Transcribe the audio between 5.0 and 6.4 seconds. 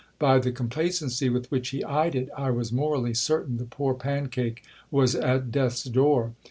at death's door.